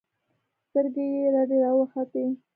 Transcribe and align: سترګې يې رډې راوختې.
سترګې 0.67 1.05
يې 1.13 1.25
رډې 1.33 1.57
راوختې. 1.63 2.25